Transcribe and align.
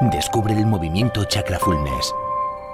Descubre 0.00 0.54
el 0.54 0.66
movimiento 0.66 1.24
Chakra 1.24 1.58
Fullness. 1.58 2.14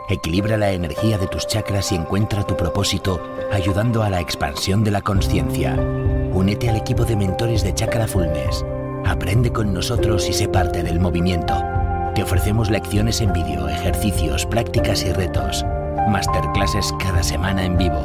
Equilibra 0.08 0.56
la 0.56 0.72
energía 0.72 1.18
de 1.18 1.26
tus 1.28 1.46
chakras 1.46 1.92
y 1.92 1.94
encuentra 1.94 2.42
tu 2.44 2.56
propósito 2.56 3.20
ayudando 3.52 4.02
a 4.02 4.10
la 4.10 4.20
expansión 4.20 4.82
de 4.82 4.90
la 4.90 5.02
conciencia. 5.02 5.74
Únete 6.32 6.68
al 6.68 6.76
equipo 6.76 7.04
de 7.04 7.16
mentores 7.16 7.62
de 7.62 7.74
Chakra 7.74 8.06
Fullness. 8.06 8.64
Aprende 9.06 9.52
con 9.52 9.72
nosotros 9.72 10.28
y 10.28 10.32
sé 10.32 10.48
parte 10.48 10.82
del 10.82 10.98
movimiento. 10.98 11.62
Te 12.14 12.22
ofrecemos 12.22 12.70
lecciones 12.70 13.20
en 13.20 13.32
vídeo, 13.32 13.68
ejercicios, 13.68 14.46
prácticas 14.46 15.04
y 15.04 15.12
retos. 15.12 15.64
Masterclasses 16.08 16.92
cada 16.98 17.22
semana 17.22 17.64
en 17.64 17.76
vivo. 17.76 18.02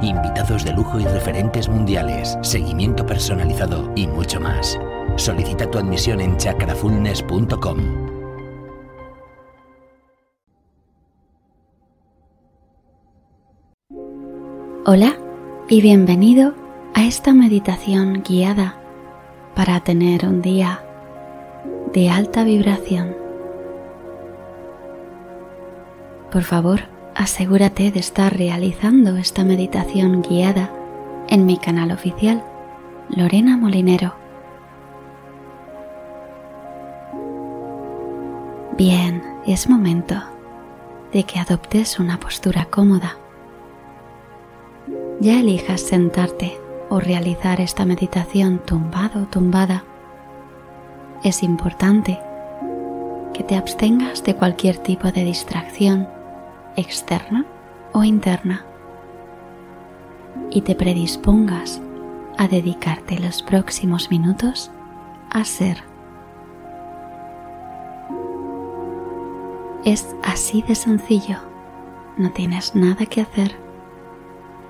Invitados 0.00 0.64
de 0.64 0.72
lujo 0.72 1.00
y 1.00 1.04
referentes 1.04 1.68
mundiales, 1.68 2.38
seguimiento 2.42 3.04
personalizado 3.04 3.90
y 3.96 4.06
mucho 4.06 4.40
más. 4.40 4.78
Solicita 5.16 5.68
tu 5.68 5.78
admisión 5.78 6.20
en 6.20 6.36
chakrafulness.com. 6.36 8.07
Hola 14.90 15.18
y 15.68 15.82
bienvenido 15.82 16.54
a 16.94 17.04
esta 17.04 17.34
meditación 17.34 18.22
guiada 18.26 18.80
para 19.54 19.80
tener 19.80 20.24
un 20.24 20.40
día 20.40 20.82
de 21.92 22.08
alta 22.08 22.42
vibración. 22.42 23.14
Por 26.32 26.42
favor, 26.42 26.84
asegúrate 27.14 27.90
de 27.90 28.00
estar 28.00 28.34
realizando 28.34 29.18
esta 29.18 29.44
meditación 29.44 30.22
guiada 30.22 30.72
en 31.28 31.44
mi 31.44 31.58
canal 31.58 31.92
oficial, 31.92 32.42
Lorena 33.10 33.58
Molinero. 33.58 34.14
Bien, 38.78 39.22
es 39.46 39.68
momento 39.68 40.14
de 41.12 41.24
que 41.24 41.38
adoptes 41.38 41.98
una 42.00 42.18
postura 42.18 42.64
cómoda. 42.64 43.18
Ya 45.20 45.40
elijas 45.40 45.80
sentarte 45.80 46.60
o 46.88 47.00
realizar 47.00 47.60
esta 47.60 47.84
meditación 47.84 48.60
tumbado 48.64 49.24
o 49.24 49.26
tumbada. 49.26 49.82
Es 51.24 51.42
importante 51.42 52.20
que 53.34 53.42
te 53.42 53.56
abstengas 53.56 54.22
de 54.22 54.36
cualquier 54.36 54.78
tipo 54.78 55.10
de 55.10 55.24
distracción 55.24 56.08
externa 56.76 57.44
o 57.92 58.04
interna 58.04 58.64
y 60.50 60.60
te 60.62 60.76
predispongas 60.76 61.80
a 62.36 62.46
dedicarte 62.46 63.18
los 63.18 63.42
próximos 63.42 64.12
minutos 64.12 64.70
a 65.30 65.44
ser. 65.44 65.82
Es 69.84 70.14
así 70.22 70.62
de 70.62 70.76
sencillo, 70.76 71.38
no 72.16 72.30
tienes 72.30 72.76
nada 72.76 73.04
que 73.06 73.20
hacer, 73.20 73.67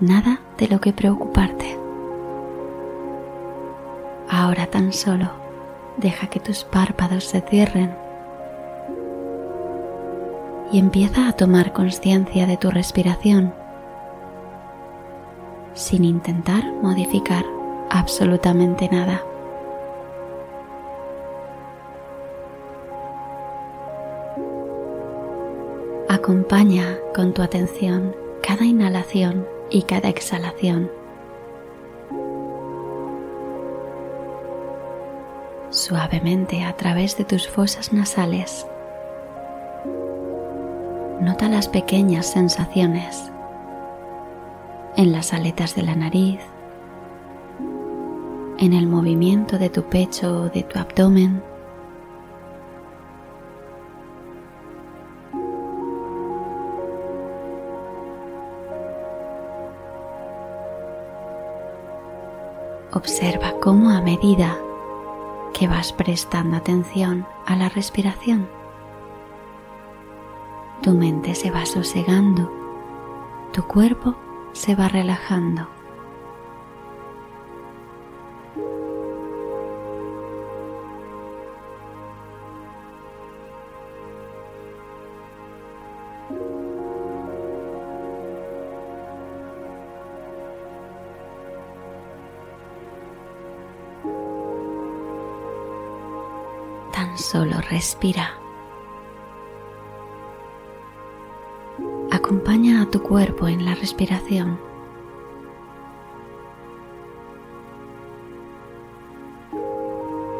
nada 0.00 0.40
de 0.58 0.68
lo 0.68 0.80
que 0.80 0.92
preocuparte. 0.92 1.78
Ahora 4.28 4.66
tan 4.66 4.92
solo 4.92 5.30
deja 5.96 6.28
que 6.28 6.40
tus 6.40 6.64
párpados 6.64 7.24
se 7.24 7.40
cierren 7.40 7.94
y 10.70 10.78
empieza 10.78 11.28
a 11.28 11.32
tomar 11.32 11.72
conciencia 11.72 12.46
de 12.46 12.56
tu 12.56 12.70
respiración 12.70 13.54
sin 15.74 16.04
intentar 16.04 16.64
modificar 16.82 17.44
absolutamente 17.90 18.88
nada. 18.90 19.22
Acompaña 26.08 26.96
con 27.14 27.32
tu 27.32 27.42
atención 27.42 28.14
cada 28.42 28.64
inhalación 28.64 29.46
y 29.70 29.82
cada 29.82 30.08
exhalación. 30.08 30.90
Suavemente 35.70 36.64
a 36.64 36.76
través 36.76 37.16
de 37.18 37.24
tus 37.24 37.48
fosas 37.48 37.92
nasales 37.92 38.66
Nota 41.20 41.48
las 41.48 41.68
pequeñas 41.68 42.26
sensaciones 42.26 43.32
en 44.96 45.10
las 45.10 45.32
aletas 45.32 45.74
de 45.74 45.82
la 45.82 45.96
nariz, 45.96 46.38
en 48.58 48.72
el 48.72 48.86
movimiento 48.86 49.58
de 49.58 49.68
tu 49.68 49.82
pecho 49.82 50.42
o 50.42 50.48
de 50.48 50.62
tu 50.62 50.78
abdomen. 50.78 51.42
Observa 62.98 63.54
cómo 63.60 63.90
a 63.90 64.00
medida 64.00 64.58
que 65.54 65.68
vas 65.68 65.92
prestando 65.92 66.56
atención 66.56 67.28
a 67.46 67.54
la 67.54 67.68
respiración, 67.68 68.48
tu 70.82 70.94
mente 70.94 71.36
se 71.36 71.52
va 71.52 71.64
sosegando, 71.64 72.52
tu 73.52 73.62
cuerpo 73.68 74.16
se 74.52 74.74
va 74.74 74.88
relajando. 74.88 75.68
Solo 97.18 97.60
respira. 97.68 98.32
Acompaña 102.10 102.82
a 102.82 102.86
tu 102.86 103.02
cuerpo 103.02 103.48
en 103.48 103.64
la 103.64 103.74
respiración. 103.74 104.58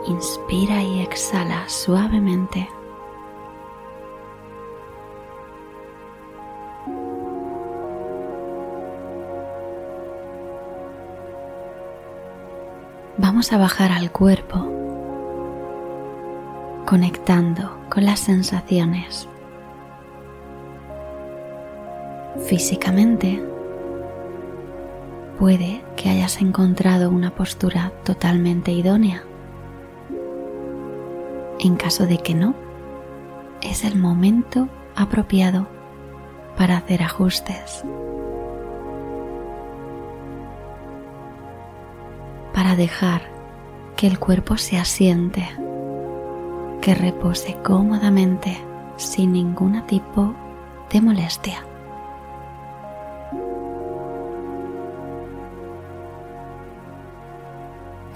Inspira 0.06 0.82
y 0.82 1.00
exhala 1.00 1.68
suavemente. 1.68 2.68
Vamos 13.18 13.52
a 13.52 13.58
bajar 13.58 13.92
al 13.92 14.10
cuerpo, 14.10 14.77
conectando 16.88 17.78
con 17.91 18.06
las 18.06 18.21
sensaciones 18.21 19.28
Físicamente, 22.47 23.43
puede 25.38 25.84
que 25.97 26.09
hayas 26.09 26.41
encontrado 26.41 27.10
una 27.10 27.34
postura 27.34 27.93
totalmente 28.04 28.71
idónea. 28.72 29.22
En 31.59 31.76
caso 31.76 32.06
de 32.06 32.19
que 32.19 32.34
no, 32.34 32.54
es 33.60 33.84
el 33.84 33.99
momento 33.99 34.69
apropiado 34.97 35.69
para 36.56 36.78
hacer 36.78 37.03
ajustes. 37.03 37.84
Para 42.55 42.76
dejar 42.76 43.22
que 43.97 44.06
el 44.06 44.19
cuerpo 44.19 44.56
se 44.56 44.78
asiente, 44.78 45.44
que 46.88 46.94
repose 46.94 47.54
cómodamente 47.62 48.56
sin 48.96 49.35
ningún 49.35 49.87
tipo 49.87 50.35
de 50.90 51.02
molestia. 51.02 51.62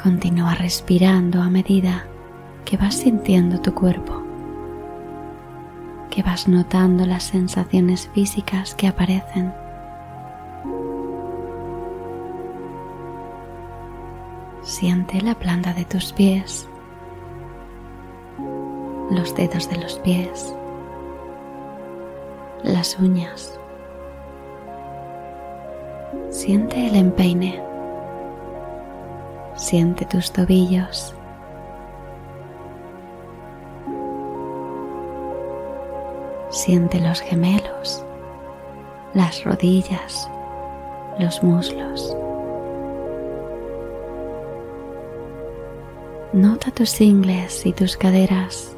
Continúa 0.03 0.55
respirando 0.55 1.43
a 1.43 1.51
medida 1.51 2.07
que 2.65 2.79
vas 2.79 2.95
sintiendo 2.95 3.61
tu 3.61 3.75
cuerpo, 3.75 4.23
que 6.09 6.23
vas 6.23 6.49
notando 6.49 7.05
las 7.05 7.25
sensaciones 7.25 8.09
físicas 8.15 8.75
que 8.75 8.89
aparecen. 8.89 9.53
Siente 14.63 15.21
la 15.21 15.35
planta 15.35 15.75
de 15.75 15.85
tus 15.85 16.15
pies, 16.15 16.71
los 19.15 19.35
dedos 19.35 19.69
de 19.71 19.77
los 19.79 19.99
pies, 20.01 20.55
las 22.63 22.99
uñas. 22.99 23.59
Siente 26.31 26.87
el 26.87 26.97
empeine 26.97 27.63
Siente 29.57 30.07
tus 30.07 30.33
tobillos. 30.33 31.15
Siente 36.49 37.01
los 37.01 37.21
gemelos, 37.21 38.05
las 39.15 39.45
rodillas, 39.45 40.29
los 41.19 41.43
muslos. 41.43 42.17
Nota 46.33 46.71
tus 46.71 47.01
ingles 47.01 47.67
y 47.67 47.73
tus 47.73 47.97
caderas. 47.97 48.75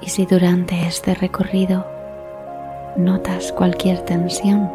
Y 0.00 0.08
si 0.08 0.26
durante 0.26 0.86
este 0.86 1.14
recorrido 1.14 1.84
notas 2.96 3.52
cualquier 3.52 4.00
tensión, 4.00 4.70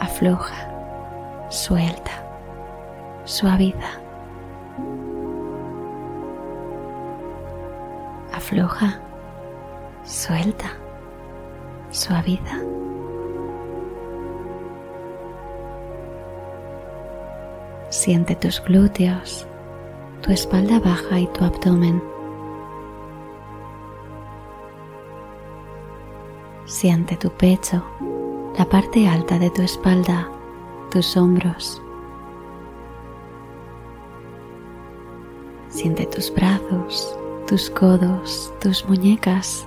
afloja, 0.00 0.70
suelta, 1.48 2.10
suaviza. 3.24 4.00
Afloja, 8.32 9.00
suelta, 10.04 10.70
suaviza. 11.90 12.60
Siente 17.88 18.36
tus 18.36 18.62
glúteos, 18.62 19.46
tu 20.20 20.30
espalda 20.32 20.78
baja 20.80 21.18
y 21.18 21.26
tu 21.28 21.44
abdomen. 21.44 22.15
Siente 26.66 27.16
tu 27.16 27.30
pecho, 27.30 27.80
la 28.58 28.64
parte 28.68 29.06
alta 29.06 29.38
de 29.38 29.50
tu 29.50 29.62
espalda, 29.62 30.28
tus 30.90 31.16
hombros. 31.16 31.80
Siente 35.68 36.06
tus 36.06 36.34
brazos, 36.34 37.16
tus 37.46 37.70
codos, 37.70 38.52
tus 38.60 38.84
muñecas. 38.88 39.64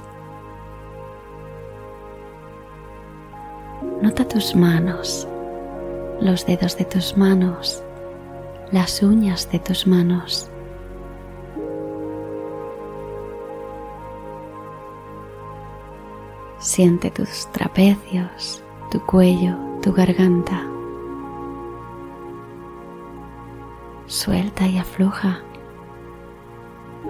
Nota 4.01 4.27
tus 4.27 4.53
manos, 4.53 5.25
los 6.19 6.45
dedos 6.45 6.77
de 6.77 6.83
tus 6.83 7.15
manos, 7.15 7.81
las 8.73 9.01
uñas 9.01 9.49
de 9.49 9.59
tus 9.59 9.87
manos. 9.87 10.51
Siente 16.59 17.09
tus 17.09 17.47
trapecios, 17.53 18.61
tu 18.91 18.99
cuello, 19.05 19.55
tu 19.81 19.93
garganta. 19.93 20.61
Suelta 24.07 24.67
y 24.67 24.77
afloja. 24.77 25.39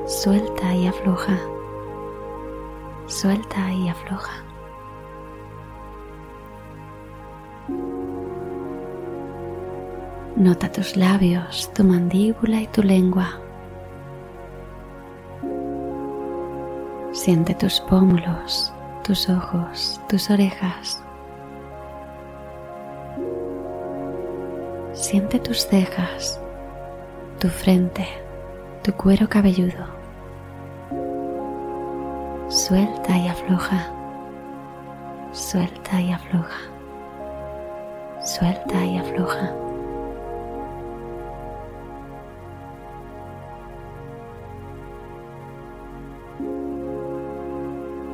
Suelta 0.06 0.76
y 0.76 0.86
afloja. 0.86 1.40
Suelta 3.08 3.74
y 3.74 3.90
afloja. 3.90 4.44
Nota 10.36 10.72
tus 10.72 10.96
labios, 10.96 11.72
tu 11.74 11.84
mandíbula 11.84 12.62
y 12.62 12.68
tu 12.68 12.84
lengua. 12.84 13.42
Siente 17.12 17.56
tus 17.56 17.82
pómulos, 17.82 18.72
tus 19.04 19.30
ojos, 19.30 20.00
tus 20.08 20.30
orejas. 20.30 21.02
Siente 24.94 25.40
tus 25.40 25.66
cejas, 25.66 26.40
tu 27.40 27.48
frente, 27.48 28.08
tu 28.84 28.94
cuero 28.94 29.28
cabelludo. 29.30 29.86
Suelta 32.50 33.18
y 33.18 33.28
afloja. 33.28 33.92
Suelta 35.32 36.02
y 36.02 36.12
afloja. 36.12 36.60
Suelta 38.22 38.86
y 38.86 38.98
afloja. 38.98 39.69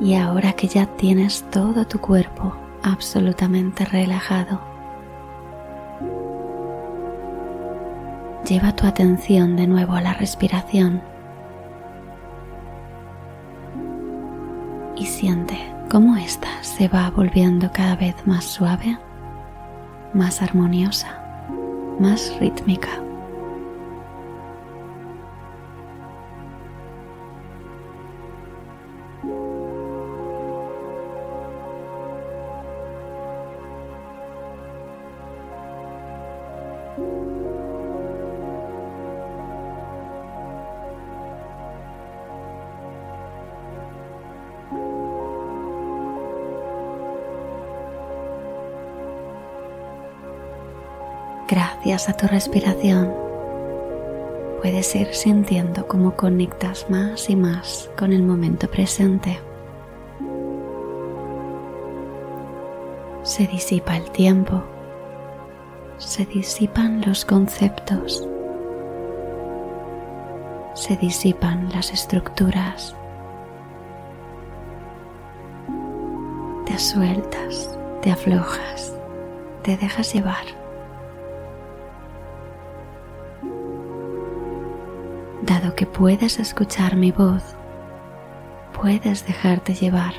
Y 0.00 0.14
ahora 0.14 0.52
que 0.52 0.68
ya 0.68 0.86
tienes 0.86 1.44
todo 1.50 1.86
tu 1.86 2.00
cuerpo 2.00 2.54
absolutamente 2.82 3.84
relajado, 3.84 4.60
lleva 8.46 8.76
tu 8.76 8.86
atención 8.86 9.56
de 9.56 9.66
nuevo 9.66 9.94
a 9.94 10.00
la 10.00 10.14
respiración 10.14 11.02
y 14.96 15.06
siente 15.06 15.58
cómo 15.90 16.16
ésta 16.16 16.48
se 16.62 16.88
va 16.88 17.10
volviendo 17.10 17.70
cada 17.72 17.96
vez 17.96 18.14
más 18.26 18.44
suave, 18.44 18.98
más 20.14 20.42
armoniosa, 20.42 21.20
más 21.98 22.34
rítmica. 22.40 23.05
Gracias 51.48 52.08
a 52.08 52.12
tu 52.14 52.26
respiración 52.26 53.26
puedes 54.66 54.96
ir 54.96 55.14
sintiendo 55.14 55.86
cómo 55.86 56.16
conectas 56.16 56.90
más 56.90 57.30
y 57.30 57.36
más 57.36 57.88
con 57.96 58.12
el 58.12 58.24
momento 58.24 58.68
presente. 58.68 59.38
Se 63.22 63.46
disipa 63.46 63.96
el 63.96 64.10
tiempo, 64.10 64.64
se 65.98 66.26
disipan 66.26 67.00
los 67.06 67.24
conceptos, 67.24 68.26
se 70.74 70.96
disipan 70.96 71.68
las 71.72 71.92
estructuras, 71.92 72.96
te 76.64 76.76
sueltas, 76.76 77.78
te 78.02 78.10
aflojas, 78.10 78.92
te 79.62 79.76
dejas 79.76 80.12
llevar. 80.12 80.65
Dado 85.46 85.76
que 85.76 85.86
puedes 85.86 86.40
escuchar 86.40 86.96
mi 86.96 87.12
voz, 87.12 87.54
puedes 88.72 89.24
dejarte 89.24 89.74
llevar. 89.74 90.12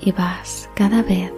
Y 0.00 0.10
vas 0.10 0.68
cada 0.74 1.02
vez 1.02 1.32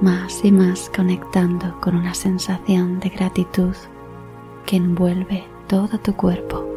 más 0.00 0.42
y 0.42 0.50
más 0.50 0.90
conectando 0.94 1.78
con 1.82 1.96
una 1.96 2.14
sensación 2.14 2.98
de 3.00 3.10
gratitud 3.10 3.76
que 4.64 4.76
envuelve 4.76 5.44
todo 5.68 5.98
tu 5.98 6.16
cuerpo. 6.16 6.73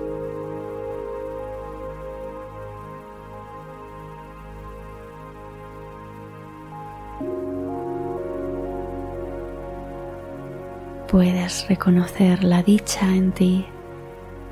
Puedes 11.07 11.67
reconocer 11.69 12.43
la 12.43 12.61
dicha 12.63 13.07
en 13.07 13.31
ti, 13.31 13.65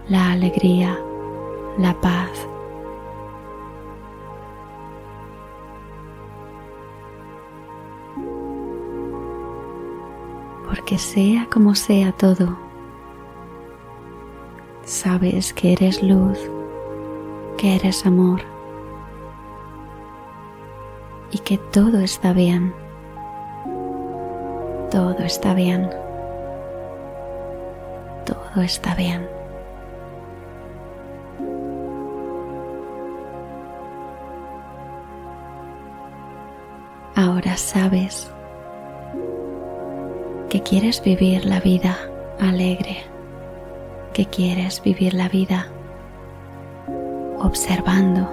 la 0.07 0.31
alegría, 0.31 0.97
la 1.77 1.93
paz. 1.99 2.29
Porque 10.67 10.97
sea 10.97 11.47
como 11.51 11.75
sea 11.75 12.11
todo, 12.13 12.57
sabes 14.83 15.53
que 15.53 15.73
eres 15.73 16.01
luz, 16.01 16.39
que 17.57 17.75
eres 17.75 18.05
amor 18.05 18.41
y 21.31 21.39
que 21.39 21.57
todo 21.57 21.99
está 21.99 22.33
bien. 22.33 22.73
Todo 24.89 25.19
está 25.19 25.53
bien 25.53 25.89
todo 28.55 28.63
está 28.63 28.95
bien. 28.95 29.27
Ahora 37.15 37.57
sabes 37.57 38.31
que 40.49 40.61
quieres 40.61 41.01
vivir 41.03 41.45
la 41.45 41.59
vida 41.59 41.97
alegre, 42.39 43.03
que 44.13 44.25
quieres 44.25 44.81
vivir 44.81 45.13
la 45.13 45.27
vida 45.29 45.67
observando, 47.39 48.29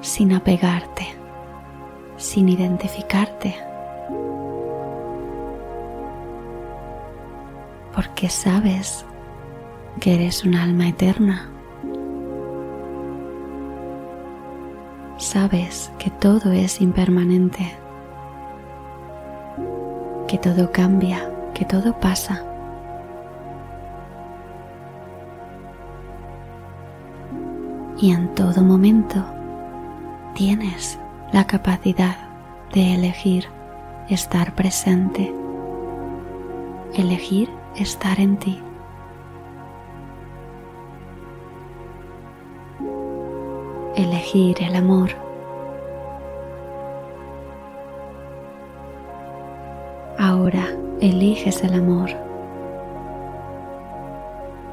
sin 0.00 0.32
apegarte, 0.32 1.06
sin 2.16 2.48
identificarte, 2.48 3.56
porque 8.02 8.28
sabes 8.28 9.04
que 10.00 10.14
eres 10.14 10.44
un 10.44 10.56
alma 10.56 10.88
eterna. 10.88 11.48
Sabes 15.18 15.92
que 16.00 16.10
todo 16.10 16.50
es 16.50 16.80
impermanente, 16.80 17.76
que 20.26 20.36
todo 20.36 20.72
cambia, 20.72 21.30
que 21.54 21.64
todo 21.64 21.92
pasa. 22.00 22.44
Y 28.00 28.10
en 28.10 28.34
todo 28.34 28.62
momento 28.62 29.24
tienes 30.34 30.98
la 31.30 31.46
capacidad 31.46 32.16
de 32.74 32.94
elegir 32.94 33.46
estar 34.08 34.56
presente, 34.56 35.32
elegir 36.94 37.61
estar 37.76 38.20
en 38.20 38.36
ti. 38.36 38.60
Elegir 43.96 44.62
el 44.62 44.76
amor. 44.76 45.10
Ahora 50.18 50.66
eliges 51.00 51.62
el 51.62 51.74
amor. 51.74 52.10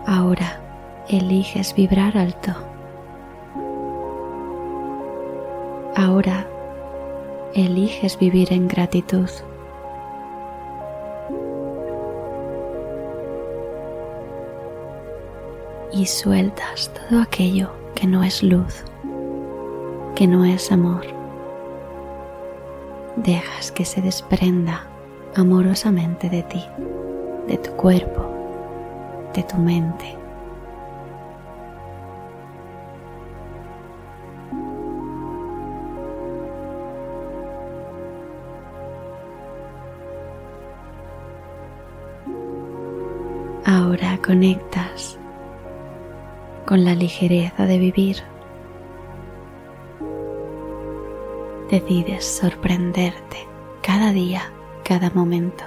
Ahora 0.06 0.60
eliges 1.08 1.74
vibrar 1.76 2.18
alto. 2.18 2.52
Ahora 5.96 6.48
eliges 7.54 8.18
vivir 8.18 8.54
en 8.54 8.68
gratitud. 8.68 9.30
Y 16.00 16.06
sueltas 16.06 16.90
todo 16.94 17.22
aquello 17.22 17.72
que 17.94 18.08
no 18.08 18.24
es 18.24 18.42
luz, 18.42 18.86
que 20.16 20.28
no 20.28 20.46
es 20.46 20.72
amor. 20.72 21.06
Dejas 23.18 23.70
que 23.74 23.84
se 23.84 24.02
desprenda 24.02 24.88
amorosamente 25.36 26.30
de 26.30 26.44
ti, 26.44 26.64
de 27.50 27.58
tu 27.58 27.72
cuerpo, 27.72 28.26
de 29.36 29.44
tu 29.44 29.58
mente. 29.58 30.16
Ahora 43.66 44.18
conectas 44.26 45.20
con 46.70 46.86
la 46.86 46.94
ligereza 46.94 47.66
de 47.66 47.80
vivir. 47.80 48.18
Decides 51.72 52.24
sorprenderte 52.24 53.38
cada 53.82 54.12
día, 54.12 54.54
cada 54.84 55.10
momento. 55.10 55.64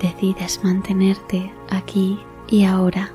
Decides 0.00 0.64
mantenerte 0.64 1.52
aquí 1.68 2.18
y 2.48 2.64
ahora, 2.64 3.12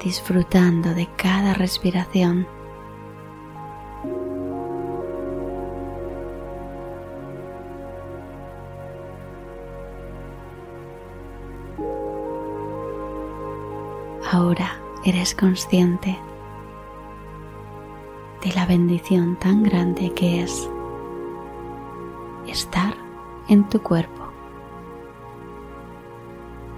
disfrutando 0.00 0.94
de 0.94 1.08
cada 1.16 1.54
respiración. 1.54 2.46
Eres 15.04 15.34
consciente 15.34 16.18
de 18.44 18.52
la 18.52 18.66
bendición 18.66 19.36
tan 19.36 19.62
grande 19.62 20.12
que 20.12 20.42
es 20.42 20.68
estar 22.46 22.94
en 23.48 23.68
tu 23.68 23.80
cuerpo, 23.82 24.28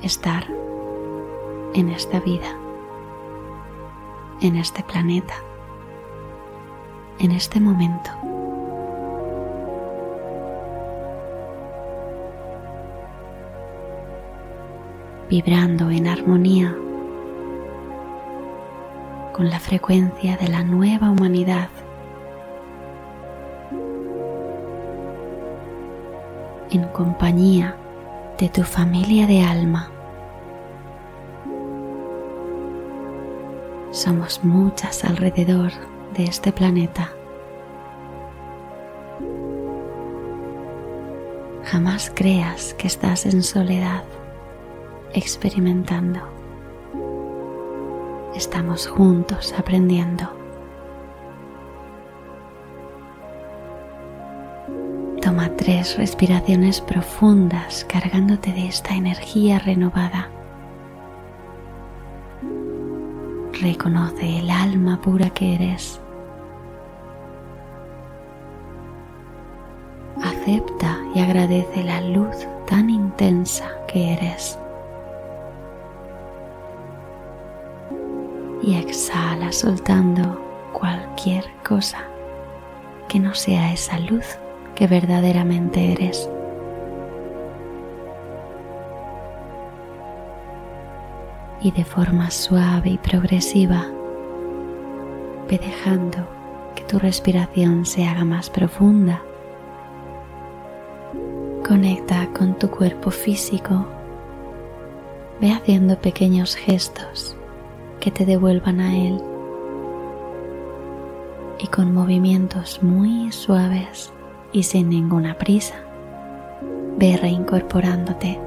estar 0.03 0.47
en 1.75 1.89
esta 1.89 2.21
vida, 2.21 2.57
en 4.41 4.57
este 4.57 4.83
planeta, 4.85 5.35
en 7.19 7.33
este 7.33 7.61
momento. 7.61 8.11
vibrando 15.31 15.89
en 15.89 16.09
armonía 16.09 16.77
con 19.33 19.51
la 19.51 19.61
frecuencia 19.61 20.37
de 20.37 20.49
la 20.49 20.63
nueva 20.63 21.11
humanidad. 21.11 21.69
en 26.73 26.85
compañía 26.89 27.77
de 28.39 28.49
tu 28.49 28.63
familia 28.63 29.27
de 29.27 29.43
alma. 29.43 29.91
Somos 33.91 34.43
muchas 34.43 35.05
alrededor 35.05 35.71
de 36.15 36.25
este 36.25 36.51
planeta. 36.51 37.13
Jamás 41.65 42.11
creas 42.15 42.75
que 42.75 42.87
estás 42.87 43.27
en 43.27 43.43
soledad 43.43 44.05
experimentando 45.13 46.21
estamos 48.43 48.89
juntos 48.89 49.55
aprendiendo. 49.57 50.29
Toma 55.21 55.49
tres 55.57 55.97
respiraciones 55.97 56.81
profundas 56.81 57.85
cargándote 57.85 58.53
de 58.53 58.67
esta 58.67 58.97
energía 58.97 59.61
renovada. 59.61 60.29
Reconoce 63.61 64.41
el 64.41 64.51
alma 64.51 65.01
pura 65.01 65.31
que 65.31 65.55
eres. 65.55 66.01
Acepta 70.21 70.99
y 71.15 71.21
agradece 71.21 71.85
la 71.85 72.01
luz 72.01 72.49
tan 72.67 72.91
intensa 72.91 73.71
que 73.87 74.15
eres. 74.15 74.59
Y 78.63 78.77
exhala 78.77 79.51
soltando 79.51 80.41
cualquier 80.73 81.45
cosa 81.67 82.05
que 83.09 83.19
no 83.19 83.35
sea 83.35 83.73
esa 83.73 83.99
luz 83.99 84.39
que 84.75 84.87
verdaderamente 84.87 85.93
eres. 85.93 86.31
Y 91.61 91.71
de 91.73 91.85
forma 91.85 92.31
suave 92.31 92.91
y 92.91 92.99
progresiva, 92.99 93.87
ve 95.49 95.59
dejando 95.59 96.27
que 96.75 96.83
tu 96.85 96.99
respiración 96.99 97.85
se 97.85 98.07
haga 98.07 98.25
más 98.25 98.49
profunda. 98.51 99.23
Conecta 101.67 102.29
con 102.37 102.59
tu 102.59 102.69
cuerpo 102.69 103.11
físico. 103.11 103.87
Ve 105.41 105.53
haciendo 105.53 105.97
pequeños 105.97 106.57
gestos 106.57 107.37
que 108.03 108.11
te 108.11 108.27
devuelvan 108.27 108.81
a 108.81 108.97
Él. 108.97 109.23
Y 111.61 111.69
con 111.69 111.95
movimientos 111.95 112.83
muy 112.83 113.31
suaves 113.31 114.13
y 114.51 114.65
sin 114.65 114.89
ninguna 114.89 115.39
prisa, 115.39 115.77
ve 116.99 117.17
reincorporándote 117.17 118.41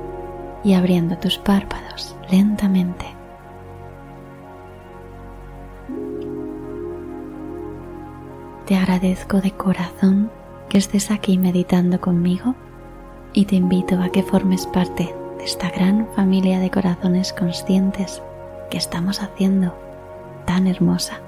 y 0.66 0.74
abriendo 0.74 1.18
tus 1.18 1.38
párpados 1.38 2.18
lentamente. 2.30 3.06
Te 8.66 8.76
agradezco 8.76 9.40
de 9.40 9.52
corazón 9.52 10.30
que 10.68 10.80
estés 10.80 11.12
aquí 11.12 11.38
meditando 11.38 12.02
conmigo 12.02 12.56
y 13.32 13.46
te 13.46 13.56
invito 13.56 14.02
a 14.02 14.10
que 14.10 14.22
formes 14.22 14.66
parte 14.68 15.16
de 15.38 15.46
esta 15.46 15.70
gran 15.70 16.10
familia 16.14 16.60
de 16.60 16.70
corazones 16.70 17.32
conscientes 17.32 18.22
que 18.70 18.78
estamos 18.78 19.22
haciendo 19.22 19.76
tan 20.46 20.68
hermosa. 20.68 21.20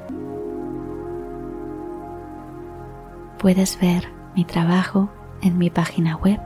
Puedes 3.37 3.79
ver 3.79 4.09
mi 4.35 4.45
trabajo 4.45 5.09
en 5.41 5.57
mi 5.57 5.69
página 5.69 6.15
web 6.15 6.39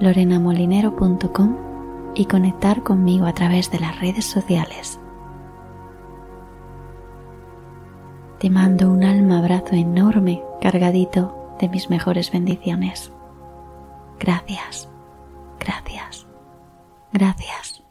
lorenamolinero.com 0.00 1.56
y 2.14 2.26
conectar 2.26 2.82
conmigo 2.82 3.26
a 3.26 3.32
través 3.32 3.70
de 3.70 3.80
las 3.80 4.00
redes 4.00 4.24
sociales. 4.24 5.00
Te 8.38 8.50
mando 8.50 8.90
un 8.90 9.02
alma 9.02 9.38
abrazo 9.38 9.74
enorme 9.74 10.42
cargadito 10.60 11.56
de 11.60 11.68
mis 11.68 11.90
mejores 11.90 12.30
bendiciones. 12.30 13.12
Gracias, 14.20 14.88
gracias, 15.58 16.26
gracias. 17.12 17.87